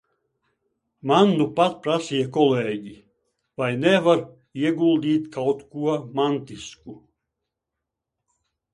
Man 1.11 1.33
nupat 1.41 1.75
prasīja 1.83 2.31
kolēģi, 2.39 2.95
vai 3.63 3.69
nevar 3.83 4.25
ieguldīt 4.65 5.31
kaut 5.39 5.65
ko 5.77 5.95
mantisku. 6.21 7.01